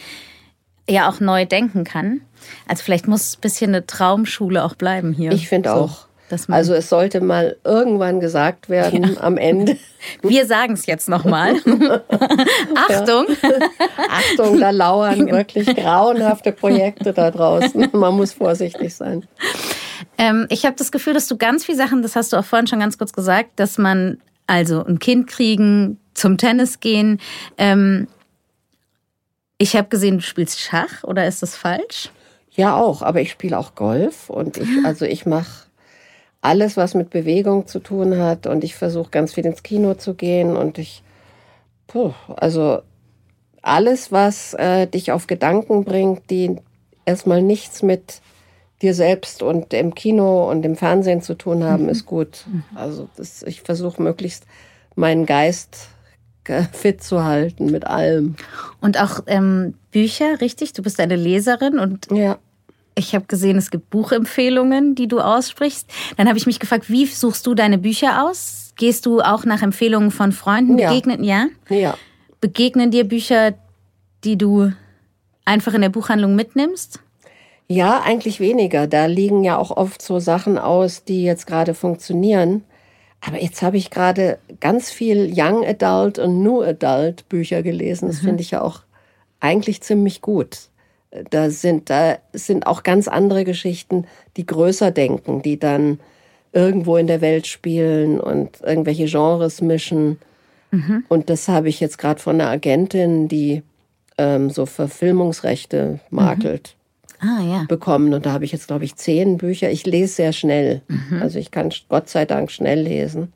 [0.89, 2.21] ja auch neu denken kann.
[2.67, 5.31] Also vielleicht muss ein bisschen eine Traumschule auch bleiben hier.
[5.31, 6.07] Ich finde so, auch.
[6.47, 9.21] Also es sollte mal irgendwann gesagt werden ja.
[9.21, 9.77] am Ende.
[10.23, 11.55] Wir sagen es jetzt nochmal.
[12.89, 13.27] Achtung!
[14.09, 17.89] Achtung, da lauern wirklich grauenhafte Projekte da draußen.
[17.93, 19.27] Man muss vorsichtig sein.
[20.17, 22.67] Ähm, ich habe das Gefühl, dass du ganz viele Sachen, das hast du auch vorhin
[22.67, 24.17] schon ganz kurz gesagt, dass man
[24.47, 27.19] also ein Kind kriegen, zum Tennis gehen,
[27.57, 28.07] ähm,
[29.57, 32.11] ich habe gesehen, du spielst Schach oder ist das falsch?
[32.51, 35.65] Ja, auch, aber ich spiele auch Golf und ich, also ich mache
[36.41, 40.13] alles, was mit Bewegung zu tun hat und ich versuche ganz viel ins Kino zu
[40.13, 41.03] gehen und ich,
[41.87, 42.81] puh, also
[43.61, 46.57] alles, was äh, dich auf Gedanken bringt, die
[47.05, 48.21] erstmal nichts mit
[48.81, 51.89] dir selbst und im Kino und im Fernsehen zu tun haben, mhm.
[51.89, 52.45] ist gut.
[52.47, 52.63] Mhm.
[52.75, 54.45] Also das, ich versuche möglichst
[54.95, 55.89] meinen Geist
[56.73, 58.35] fit zu halten mit allem.
[58.81, 60.73] Und auch ähm, Bücher, richtig?
[60.73, 62.37] Du bist eine Leserin und ja.
[62.95, 65.89] ich habe gesehen, es gibt Buchempfehlungen, die du aussprichst.
[66.17, 68.73] Dann habe ich mich gefragt, wie suchst du deine Bücher aus?
[68.77, 70.77] Gehst du auch nach Empfehlungen von Freunden?
[70.77, 70.89] Ja.
[70.89, 71.47] Begegnen, ja?
[71.69, 71.97] Ja.
[72.41, 73.53] Begegnen dir Bücher,
[74.23, 74.71] die du
[75.45, 76.99] einfach in der Buchhandlung mitnimmst?
[77.67, 78.85] Ja, eigentlich weniger.
[78.87, 82.63] Da liegen ja auch oft so Sachen aus, die jetzt gerade funktionieren.
[83.21, 88.07] Aber jetzt habe ich gerade ganz viel Young Adult und New Adult Bücher gelesen.
[88.07, 88.27] Das mhm.
[88.27, 88.81] finde ich ja auch
[89.39, 90.69] eigentlich ziemlich gut.
[91.29, 94.05] Da sind, da sind auch ganz andere Geschichten,
[94.37, 95.99] die größer denken, die dann
[96.51, 100.19] irgendwo in der Welt spielen und irgendwelche Genres mischen.
[100.71, 101.05] Mhm.
[101.07, 103.63] Und das habe ich jetzt gerade von einer Agentin, die
[104.17, 106.75] ähm, so Verfilmungsrechte makelt
[107.19, 107.65] ah, ja.
[107.67, 108.13] bekommen.
[108.13, 109.69] Und da habe ich jetzt, glaube ich, zehn Bücher.
[109.71, 110.81] Ich lese sehr schnell.
[110.87, 111.21] Mhm.
[111.21, 113.33] Also ich kann Gott sei Dank schnell lesen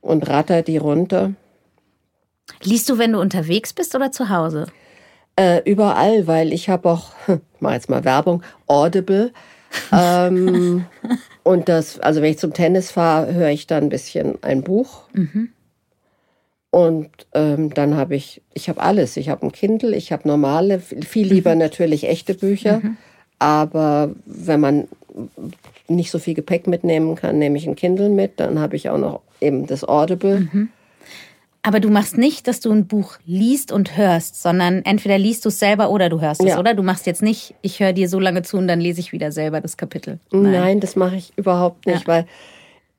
[0.00, 1.32] und ratter die runter.
[2.62, 4.66] Liest du, wenn du unterwegs bist oder zu Hause?
[5.36, 9.32] Äh, überall, weil ich habe auch, ich mache jetzt mal Werbung, Audible.
[9.92, 10.86] ähm,
[11.42, 15.02] und das, also wenn ich zum Tennis fahre, höre ich dann ein bisschen ein Buch.
[15.12, 15.50] Mhm.
[16.76, 19.16] Und ähm, dann habe ich, ich habe alles.
[19.16, 21.60] Ich habe ein Kindle, ich habe normale, viel lieber mhm.
[21.60, 22.80] natürlich echte Bücher.
[22.82, 22.98] Mhm.
[23.38, 24.88] Aber wenn man
[25.88, 28.38] nicht so viel Gepäck mitnehmen kann, nehme ich ein Kindle mit.
[28.38, 30.48] Dann habe ich auch noch eben das Audible.
[30.52, 30.68] Mhm.
[31.62, 35.48] Aber du machst nicht, dass du ein Buch liest und hörst, sondern entweder liest du
[35.48, 36.58] es selber oder du hörst es, Ja.
[36.58, 36.74] oder?
[36.74, 39.32] Du machst jetzt nicht, ich höre dir so lange zu und dann lese ich wieder
[39.32, 40.18] selber das Kapitel.
[40.30, 42.06] Nein, das mache ich überhaupt nicht, Ja.
[42.06, 42.26] weil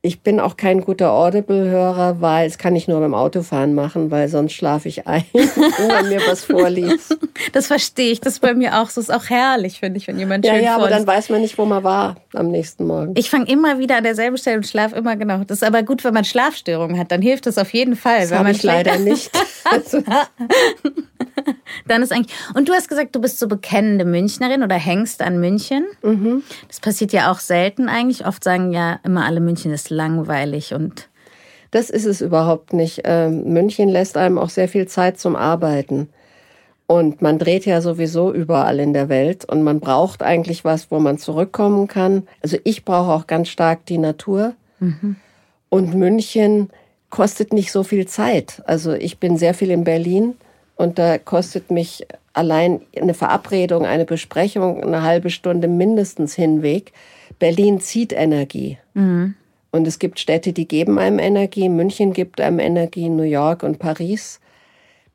[0.07, 4.29] ich bin auch kein guter Audible-Hörer, weil das kann ich nur beim Autofahren machen, weil
[4.29, 7.17] sonst schlafe ich ein, wenn man mir was vorliest.
[7.53, 8.19] Das verstehe ich.
[8.19, 8.99] Das ist bei mir auch so.
[8.99, 10.99] Ist auch herrlich, finde ich, wenn jemand Ja, schön ja, aber vorliest.
[10.99, 13.13] dann weiß man nicht, wo man war am nächsten Morgen.
[13.15, 15.43] Ich fange immer wieder an derselben Stelle und schlafe immer genau.
[15.45, 17.11] Das ist aber gut, wenn man Schlafstörungen hat.
[17.11, 18.21] Dann hilft das auf jeden Fall.
[18.21, 19.29] Das wenn habe man ich leider nicht.
[21.87, 22.35] Dann ist eigentlich.
[22.53, 25.85] Und du hast gesagt, du bist so bekennende Münchnerin oder hängst an München.
[26.03, 26.43] Mhm.
[26.67, 28.25] Das passiert ja auch selten eigentlich.
[28.25, 31.09] Oft sagen ja immer alle München ist langweilig und
[31.71, 33.01] das ist es überhaupt nicht.
[33.03, 36.09] Ähm, München lässt einem auch sehr viel Zeit zum Arbeiten.
[36.87, 40.99] Und man dreht ja sowieso überall in der Welt und man braucht eigentlich was, wo
[40.99, 42.25] man zurückkommen kann.
[42.41, 44.53] Also ich brauche auch ganz stark die Natur.
[45.69, 46.69] Und München
[47.09, 48.63] kostet nicht so viel Zeit.
[48.65, 50.35] Also ich bin sehr viel in Berlin
[50.77, 56.93] und da kostet mich allein eine Verabredung, eine Besprechung eine halbe Stunde mindestens Hinweg.
[57.39, 58.77] Berlin zieht Energie.
[59.71, 61.67] Und es gibt Städte, die geben einem Energie.
[61.67, 64.39] München gibt einem Energie, New York und Paris.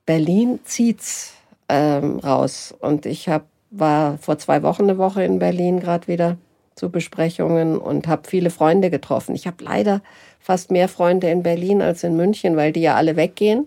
[0.04, 1.34] Berlin zieht's
[1.68, 2.74] ähm, raus.
[2.80, 6.36] Und ich hab, war vor zwei Wochen eine Woche in Berlin gerade wieder
[6.74, 9.34] zu Besprechungen und habe viele Freunde getroffen.
[9.34, 10.02] Ich habe leider
[10.40, 13.66] fast mehr Freunde in Berlin als in München, weil die ja alle weggehen.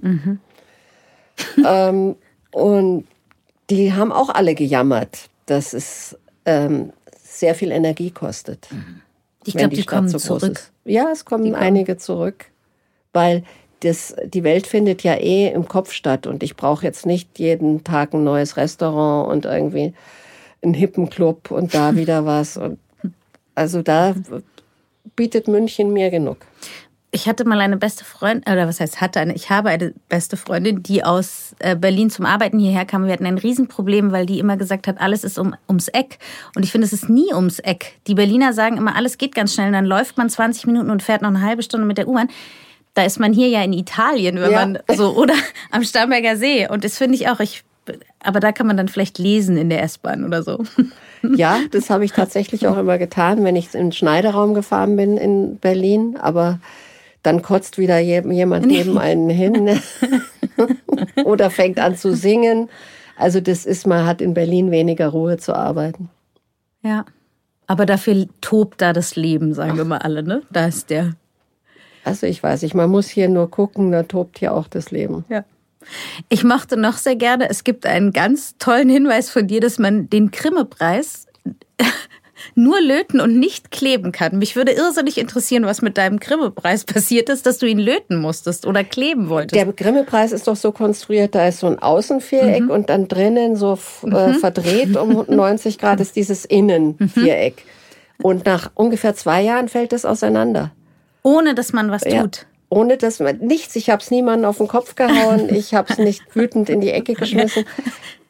[1.65, 2.15] ähm,
[2.52, 3.06] und
[3.69, 6.93] die haben auch alle gejammert, dass es ähm,
[7.24, 8.67] sehr viel Energie kostet.
[9.45, 10.58] ich wenn glaube, die, Stadt kommen so groß zurück.
[10.58, 10.71] ist.
[10.86, 12.45] Ja, es kommen einige zurück,
[13.13, 13.43] weil
[13.82, 17.84] das, die Welt findet ja eh im Kopf statt und ich brauche jetzt nicht jeden
[17.84, 19.93] Tag ein neues Restaurant und irgendwie
[20.62, 22.58] einen hippen Club und da wieder was.
[22.58, 22.80] Und
[23.54, 24.15] also da
[25.15, 26.38] bietet München mir genug.
[27.15, 30.36] Ich hatte mal eine beste Freundin, oder was heißt hatte eine, ich habe eine beste
[30.36, 33.06] Freundin, die aus äh, Berlin zum Arbeiten hierher kam.
[33.06, 36.19] Wir hatten ein Riesenproblem, weil die immer gesagt hat, alles ist um, ums Eck.
[36.56, 37.93] Und ich finde, es ist nie ums Eck.
[38.08, 39.67] Die Berliner sagen immer, alles geht ganz schnell.
[39.67, 42.28] Und dann läuft man 20 Minuten und fährt noch eine halbe Stunde mit der U-Bahn.
[42.95, 44.65] Da ist man hier ja in Italien, wenn Ja.
[44.65, 45.36] man so, oder
[45.71, 46.67] am Starnberger See.
[46.67, 47.63] Und das finde ich auch, ich,
[48.21, 50.63] aber da kann man dann vielleicht lesen in der S-Bahn oder so.
[51.36, 55.17] Ja, das habe ich tatsächlich auch immer getan, wenn ich in den Schneiderraum gefahren bin
[55.17, 56.17] in Berlin.
[56.21, 56.60] Aber
[57.25, 59.79] dann kotzt wieder je- jemand neben einen hin
[61.25, 62.69] oder fängt an zu singen.
[63.17, 66.09] Also das ist, man hat in Berlin weniger Ruhe zu arbeiten.
[66.81, 67.05] Ja.
[67.67, 70.43] Aber dafür tobt da das Leben, sagen wir mal alle, ne?
[70.51, 71.13] Da ist der.
[72.03, 75.25] Also ich weiß nicht, man muss hier nur gucken, da tobt hier auch das Leben.
[75.29, 75.43] Ja.
[76.29, 80.09] Ich mochte noch sehr gerne, es gibt einen ganz tollen Hinweis von dir, dass man
[80.09, 81.27] den Grimme-Preis
[82.53, 84.38] nur löten und nicht kleben kann.
[84.38, 88.65] Mich würde irrsinnig interessieren, was mit deinem Grimme-Preis passiert ist, dass du ihn löten musstest
[88.67, 89.55] oder kleben wolltest.
[89.55, 93.79] Der Grimme-Preis ist doch so konstruiert, da ist so ein Außenviereck und dann drinnen so
[94.03, 97.63] äh, verdreht um 90 Grad ist dieses Innenviereck.
[98.21, 100.71] Und nach ungefähr zwei Jahren fällt es auseinander.
[101.23, 102.21] ohne dass man was Ja.
[102.21, 102.45] tut.
[102.69, 105.97] Ohne dass man nichts, ich habe es niemandem auf den Kopf gehauen, ich habe es
[105.99, 107.63] nicht wütend in die Ecke geschmissen.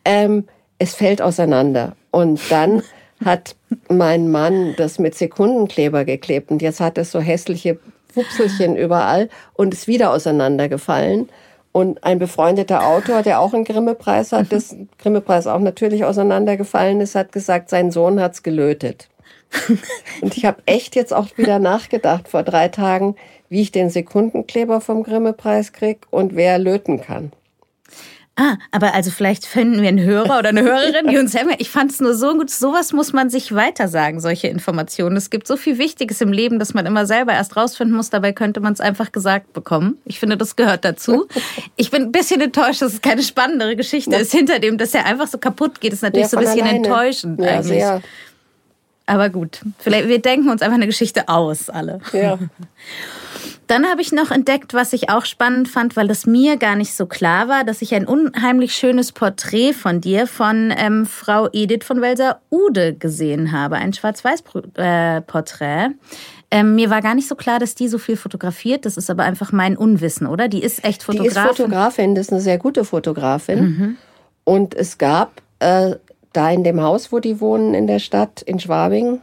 [0.03, 0.45] Ähm,
[0.77, 1.95] es fällt auseinander.
[2.11, 2.83] Und dann
[3.23, 3.55] hat
[3.89, 7.79] mein Mann das mit Sekundenkleber geklebt und jetzt hat es so hässliche
[8.13, 11.29] Wupselchen überall und ist wieder auseinandergefallen.
[11.71, 17.15] Und ein befreundeter Autor, der auch einen Grimme-Preis hat, das Grimme-Preis auch natürlich auseinandergefallen ist,
[17.15, 19.09] hat gesagt, sein Sohn hat's gelötet.
[20.21, 23.15] Und ich habe echt jetzt auch wieder nachgedacht vor drei Tagen,
[23.49, 27.31] wie ich den Sekundenkleber vom Grimme-Preis krieg und wer löten kann.
[28.37, 31.53] Ah, aber also vielleicht finden wir einen Hörer oder eine Hörerin, die uns helfen.
[31.57, 32.49] Ich fand es nur so gut.
[32.49, 35.15] Sowas muss man sich weitersagen, solche Informationen.
[35.15, 38.09] Es gibt so viel Wichtiges im Leben, dass man immer selber erst rausfinden muss.
[38.09, 39.99] Dabei könnte man es einfach gesagt bekommen.
[40.03, 41.27] Ich finde, das gehört dazu.
[41.77, 45.05] Ich bin ein bisschen enttäuscht, dass es keine spannendere Geschichte ist hinter dem, dass er
[45.05, 45.91] einfach so kaputt geht.
[45.91, 46.77] Das ist natürlich so ein bisschen alleine.
[46.77, 47.67] enttäuschend Ja, eigentlich.
[47.67, 48.01] sehr.
[49.07, 51.99] Aber gut, vielleicht wir denken uns einfach eine Geschichte aus, alle.
[52.11, 52.39] Ja.
[53.67, 56.93] Dann habe ich noch entdeckt, was ich auch spannend fand, weil das mir gar nicht
[56.93, 61.83] so klar war, dass ich ein unheimlich schönes Porträt von dir von ähm, Frau Edith
[61.83, 63.77] von Welser-Ude gesehen habe.
[63.77, 65.89] Ein Schwarz-Weiß-Porträt.
[66.51, 68.85] Ähm, mir war gar nicht so klar, dass die so viel fotografiert.
[68.85, 70.47] Das ist aber einfach mein Unwissen, oder?
[70.47, 71.55] Die ist echt Die ist Fotografin.
[71.55, 73.97] Fotografin, das ist eine sehr gute Fotografin.
[74.43, 75.95] Und es gab äh,
[76.35, 79.21] da in dem Haus, wo die wohnen in der Stadt, in Schwabing,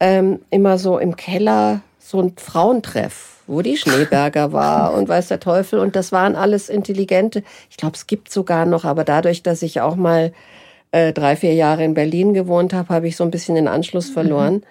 [0.00, 5.40] ähm, immer so im Keller so ein Frauentreff, wo die Schneeberger war und weiß der
[5.40, 5.78] Teufel.
[5.78, 7.42] Und das waren alles intelligente.
[7.70, 10.32] Ich glaube, es gibt sogar noch, aber dadurch, dass ich auch mal
[10.92, 14.10] äh, drei, vier Jahre in Berlin gewohnt habe, habe ich so ein bisschen den Anschluss
[14.10, 14.62] verloren.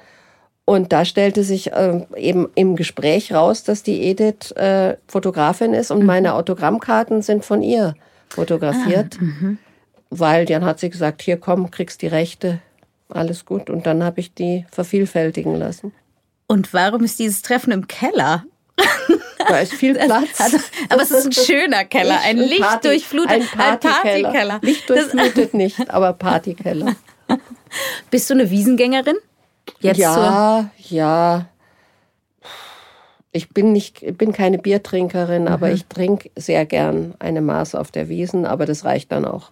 [0.66, 5.92] Und da stellte sich äh, eben im Gespräch raus, dass die Edith äh, Fotografin ist
[5.92, 6.06] und mhm.
[6.06, 7.96] meine Autogrammkarten sind von ihr
[8.30, 9.18] fotografiert.
[9.20, 9.58] Ah, mhm.
[10.20, 12.60] Weil dann hat sie gesagt, hier komm, kriegst die Rechte,
[13.10, 13.70] alles gut.
[13.70, 15.92] Und dann habe ich die vervielfältigen lassen.
[16.48, 18.44] Und warum ist dieses Treffen im Keller?
[19.46, 20.40] Da ist viel Platz.
[20.40, 24.30] Also, aber es ist ein schöner Keller, ein lichtdurchflutet, ein Partykeller.
[24.30, 24.60] Partykeller.
[24.62, 26.96] Licht durchflutet nicht, aber Partykeller.
[28.10, 29.18] Bist du eine Wiesengängerin?
[29.82, 31.50] Jetzt ja, ja.
[33.34, 35.48] Ich bin nicht, bin keine Biertrinkerin, mhm.
[35.50, 39.52] aber ich trinke sehr gern eine Maß auf der Wiesen, aber das reicht dann auch.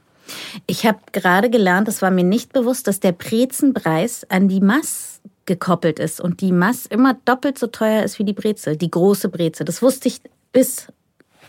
[0.68, 5.22] Ich habe gerade gelernt, das war mir nicht bewusst, dass der Brezenpreis an die Mass
[5.46, 9.30] gekoppelt ist und die Mass immer doppelt so teuer ist wie die Brezel, die große
[9.30, 9.66] Brezel.
[9.66, 10.88] Das wusste ich bis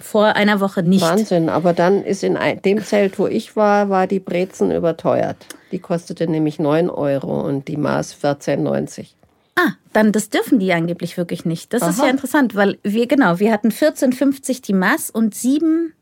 [0.00, 1.02] vor einer Woche nicht.
[1.02, 5.36] Wahnsinn, aber dann ist in dem Zelt, wo ich war, war die Brezen überteuert.
[5.70, 9.08] Die kostete nämlich 9 Euro und die Maß 14,90.
[9.54, 11.72] Ah, dann das dürfen die angeblich wirklich nicht.
[11.72, 11.90] Das Aha.
[11.90, 15.92] ist ja interessant, weil wir genau, wir hatten 14,50 die Maß und 7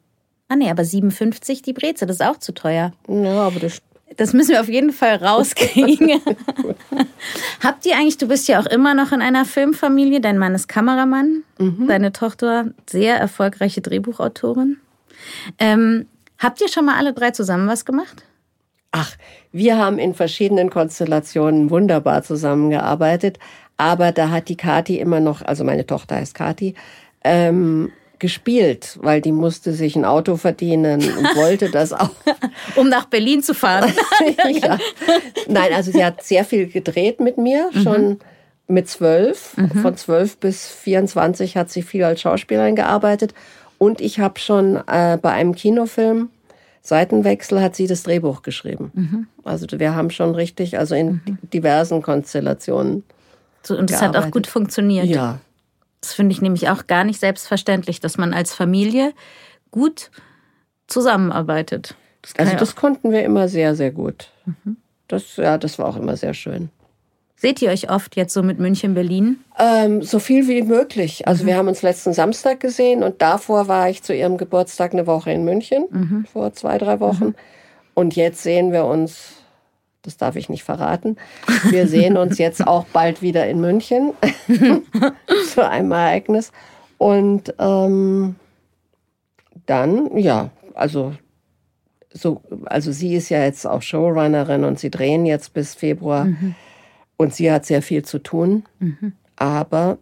[0.50, 2.92] Ah nee, aber 7,50 die Brezel, das ist auch zu teuer.
[3.08, 3.80] Ja, aber das
[4.16, 6.20] das müssen wir auf jeden Fall rauskriegen.
[7.62, 10.66] Habt ihr eigentlich, du bist ja auch immer noch in einer Filmfamilie, dein Mann ist
[10.66, 11.86] Kameramann, mhm.
[11.86, 14.78] deine Tochter sehr erfolgreiche Drehbuchautorin.
[15.60, 16.06] Ähm,
[16.38, 18.24] habt ihr schon mal alle drei zusammen was gemacht?
[18.90, 19.14] Ach,
[19.52, 23.38] wir haben in verschiedenen Konstellationen wunderbar zusammengearbeitet,
[23.76, 26.74] aber da hat die Kati immer noch, also meine Tochter heißt Kati,
[27.22, 32.10] ähm, gespielt, weil die musste sich ein Auto verdienen und wollte das auch.
[32.76, 33.92] um nach Berlin zu fahren.
[34.62, 34.78] ja.
[35.48, 37.82] Nein, also sie hat sehr viel gedreht mit mir, mhm.
[37.82, 38.18] schon
[38.68, 39.56] mit zwölf.
[39.56, 39.82] Mhm.
[39.82, 43.34] Von zwölf bis 24 hat sie viel als Schauspielerin gearbeitet.
[43.78, 46.28] Und ich habe schon äh, bei einem Kinofilm
[46.82, 48.90] Seitenwechsel hat sie das Drehbuch geschrieben.
[48.94, 49.26] Mhm.
[49.44, 51.38] Also wir haben schon richtig, also in mhm.
[51.52, 53.04] diversen Konstellationen.
[53.62, 55.06] So, und das hat auch gut funktioniert.
[55.06, 55.38] Ja,
[56.00, 59.12] das finde ich nämlich auch gar nicht selbstverständlich, dass man als Familie
[59.70, 60.10] gut
[60.86, 61.94] zusammenarbeitet.
[62.22, 64.30] Das also das konnten wir immer sehr, sehr gut.
[64.44, 64.76] Mhm.
[65.08, 66.70] Das, ja, das war auch immer sehr schön.
[67.36, 69.38] Seht ihr euch oft jetzt so mit München, Berlin?
[69.58, 71.26] Ähm, so viel wie möglich.
[71.26, 71.48] Also mhm.
[71.48, 75.32] wir haben uns letzten Samstag gesehen und davor war ich zu ihrem Geburtstag eine Woche
[75.32, 76.26] in München, mhm.
[76.30, 77.28] vor zwei, drei Wochen.
[77.28, 77.34] Mhm.
[77.94, 79.39] Und jetzt sehen wir uns
[80.02, 81.16] das darf ich nicht verraten.
[81.70, 84.12] Wir sehen uns jetzt auch bald wieder in München
[85.52, 86.52] zu einem Ereignis.
[86.98, 88.36] Und ähm,
[89.66, 91.14] dann, ja, also
[92.12, 96.24] so, also sie ist ja jetzt auch Showrunnerin und sie drehen jetzt bis Februar.
[96.24, 96.54] Mhm.
[97.16, 98.64] Und sie hat sehr viel zu tun.
[98.78, 99.12] Mhm.
[99.36, 99.98] Aber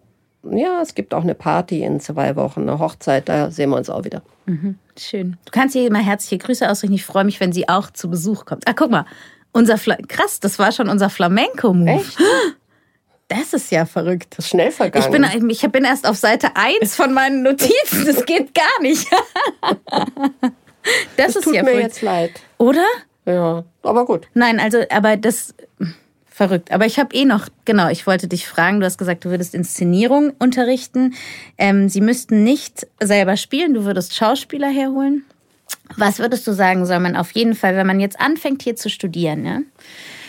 [0.51, 3.91] ja, es gibt auch eine Party in zwei Wochen, eine Hochzeit, da sehen wir uns
[3.91, 4.23] auch wieder.
[4.47, 4.79] Mhm.
[4.97, 5.37] Schön.
[5.45, 6.95] Du kannst ihr immer herzliche Grüße ausrichten.
[6.95, 8.67] Ich freue mich, wenn sie auch zu Besuch kommt.
[8.67, 9.05] Ah, guck mal,
[9.53, 12.05] unser Fla krass, das war schon unser Flamenco-Move.
[13.31, 14.39] Das ist ja verrückt.
[14.39, 15.05] Das ist schnell vergangen.
[15.23, 18.07] Ich bin, ich bin erst auf Seite 1 von meinen Notizen.
[18.07, 19.07] Das geht gar nicht.
[21.19, 21.87] Das, das ist tut ja mir verrückt.
[21.89, 22.31] jetzt leid.
[22.57, 22.87] Oder?
[23.27, 24.27] Ja, aber gut.
[24.33, 25.55] Nein, also, aber das
[26.27, 26.73] verrückt.
[26.73, 29.55] Aber ich habe eh noch, genau, ich wollte dich fragen, du hast gesagt, du würdest
[29.55, 31.15] Inszenierung unterrichten.
[31.59, 35.25] Ähm, sie müssten nicht selber spielen, du würdest Schauspieler herholen.
[35.97, 38.89] Was würdest du sagen, soll man auf jeden Fall, wenn man jetzt anfängt hier zu
[38.89, 39.65] studieren, ne?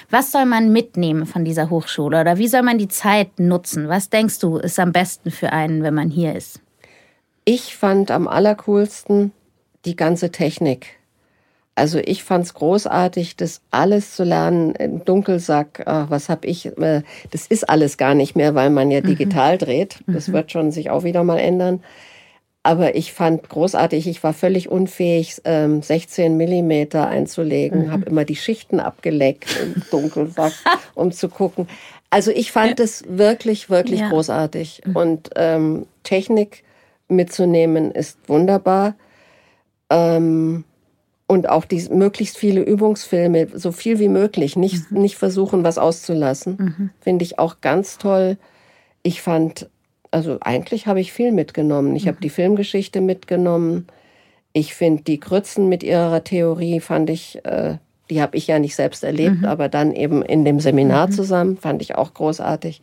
[0.09, 3.87] was soll man mitnehmen von dieser Hochschule oder wie soll man die Zeit nutzen?
[3.89, 6.61] Was denkst du, ist am besten für einen, wenn man hier ist?
[7.45, 9.31] Ich fand am allercoolsten
[9.85, 10.97] die ganze Technik.
[11.75, 15.83] Also ich fand es großartig, das alles zu lernen im Dunkelsack.
[15.85, 16.65] Ach, was habe ich?
[16.65, 19.07] Äh, das ist alles gar nicht mehr, weil man ja mhm.
[19.07, 19.59] digital mhm.
[19.59, 19.99] dreht.
[20.05, 20.33] Das mhm.
[20.33, 21.81] wird schon sich auch wieder mal ändern.
[22.69, 25.83] Aber ich fand großartig, ich war völlig unfähig, 16
[26.23, 27.91] ähm, Millimeter einzulegen, mhm.
[27.91, 30.53] habe immer die Schichten abgeleckt im Dunkelsack,
[30.93, 31.67] um zu gucken.
[32.11, 33.17] Also ich fand es ja.
[33.17, 34.09] wirklich, wirklich ja.
[34.09, 34.83] großartig.
[34.85, 34.95] Mhm.
[34.95, 36.63] Und ähm, Technik
[37.07, 38.93] mitzunehmen ist wunderbar.
[39.89, 40.63] Ähm,
[41.25, 45.01] und auch die möglichst viele Übungsfilme, so viel wie möglich, nicht, mhm.
[45.01, 46.89] nicht versuchen, was auszulassen, mhm.
[47.01, 48.37] finde ich auch ganz toll.
[49.01, 49.71] Ich fand
[50.11, 51.95] also eigentlich habe ich viel mitgenommen.
[51.95, 52.09] Ich mhm.
[52.09, 53.87] habe die Filmgeschichte mitgenommen.
[54.53, 57.77] Ich finde die Grützen mit ihrer Theorie fand ich, äh,
[58.09, 59.45] die habe ich ja nicht selbst erlebt, mhm.
[59.45, 61.11] aber dann eben in dem Seminar mhm.
[61.11, 62.81] zusammen fand ich auch großartig.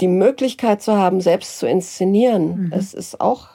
[0.00, 2.98] Die Möglichkeit zu haben, selbst zu inszenieren, es mhm.
[2.98, 3.48] ist auch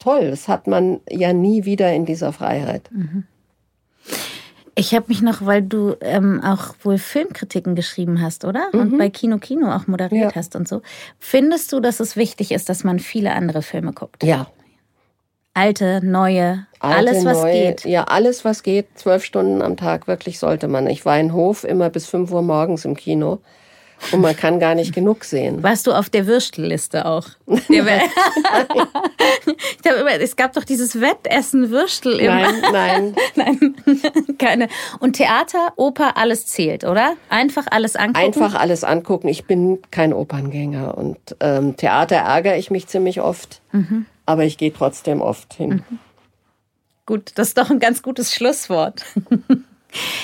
[0.00, 0.30] toll.
[0.30, 2.90] Das hat man ja nie wieder in dieser Freiheit.
[4.78, 8.68] Ich habe mich noch, weil du ähm, auch wohl Filmkritiken geschrieben hast, oder?
[8.72, 8.80] Mhm.
[8.80, 10.36] Und bei Kino Kino auch moderiert ja.
[10.36, 10.82] hast und so.
[11.18, 14.22] Findest du, dass es wichtig ist, dass man viele andere Filme guckt?
[14.22, 14.46] Ja.
[15.52, 17.84] Alte, neue, Alte, alles, was neue, geht.
[17.86, 18.86] Ja, alles, was geht.
[18.94, 20.86] Zwölf Stunden am Tag, wirklich sollte man.
[20.86, 23.40] Ich war in Hof immer bis fünf Uhr morgens im Kino
[24.12, 25.62] und man kann gar nicht genug sehen.
[25.62, 27.26] Warst du auf der Würstelliste auch?
[27.46, 27.58] Der
[29.46, 32.52] ich glaube, es gab doch dieses Wettessen Würstel immer.
[32.70, 33.58] Nein, nein.
[33.60, 33.74] nein,
[34.38, 34.68] keine.
[35.00, 37.14] Und Theater, Oper, alles zählt, oder?
[37.28, 38.26] Einfach alles angucken?
[38.26, 39.28] Einfach alles angucken.
[39.28, 44.06] Ich bin kein Operngänger und ähm, Theater ärgere ich mich ziemlich oft, mhm.
[44.26, 45.82] aber ich gehe trotzdem oft hin.
[45.88, 45.98] Mhm.
[47.06, 49.04] Gut, das ist doch ein ganz gutes Schlusswort.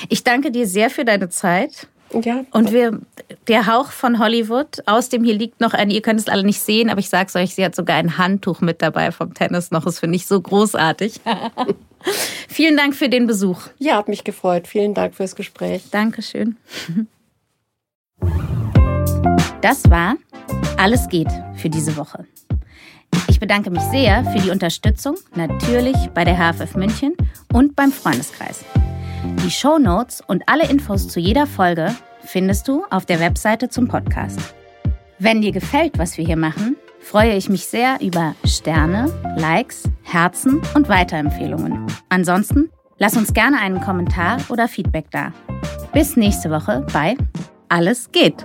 [0.08, 1.88] Ich danke dir sehr für deine Zeit.
[2.22, 2.44] Ja.
[2.52, 3.00] Und wir,
[3.48, 6.60] der Hauch von Hollywood, aus dem hier liegt noch ein, ihr könnt es alle nicht
[6.60, 9.84] sehen, aber ich sag's euch, sie hat sogar ein Handtuch mit dabei vom Tennis noch.
[9.84, 11.20] Das finde ich so großartig.
[12.48, 13.68] Vielen Dank für den Besuch.
[13.78, 14.66] Ja, hat mich gefreut.
[14.66, 15.84] Vielen Dank fürs Gespräch.
[15.90, 16.56] Dankeschön.
[19.60, 20.16] Das war
[20.76, 22.26] Alles geht für diese Woche.
[23.28, 27.14] Ich bedanke mich sehr für die Unterstützung, natürlich bei der HFF München
[27.50, 28.62] und beim Freundeskreis.
[29.42, 31.94] Die Show Notes und alle Infos zu jeder Folge
[32.24, 34.38] findest du auf der Webseite zum Podcast.
[35.18, 40.62] Wenn dir gefällt, was wir hier machen, freue ich mich sehr über Sterne, Likes, Herzen
[40.74, 41.86] und Weiterempfehlungen.
[42.08, 45.32] Ansonsten lass uns gerne einen Kommentar oder Feedback da.
[45.92, 47.16] Bis nächste Woche bei
[47.68, 48.44] Alles geht.